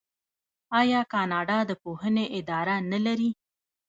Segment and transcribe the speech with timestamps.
[0.79, 3.29] آیا کاناډا د پوهنې اداره نلري؟